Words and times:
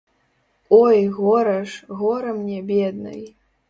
Ой, 0.83 0.97
гора 1.17 1.61
ж, 1.69 1.97
гора 2.01 2.29
мне, 2.43 2.57
беднай! 2.75 3.23